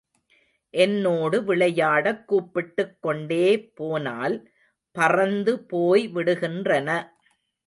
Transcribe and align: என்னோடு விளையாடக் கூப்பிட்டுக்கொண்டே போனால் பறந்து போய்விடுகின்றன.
என்னோடு 0.73 1.43
விளையாடக் 1.43 2.33
கூப்பிட்டுக்கொண்டே 2.33 3.71
போனால் 3.75 4.37
பறந்து 4.91 5.65
போய்விடுகின்றன. 5.73 6.89